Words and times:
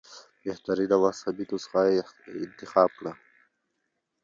بهترینه 0.43 0.95
مذهبي 1.03 1.43
نسخه 1.51 1.81
انتخاب 2.45 2.89
کړو. 2.97 3.13